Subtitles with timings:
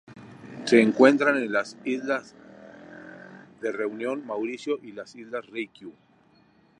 [0.65, 2.23] Se encuentran en la isla
[3.61, 5.93] de Reunión, Mauricio y las Islas Ryukyu.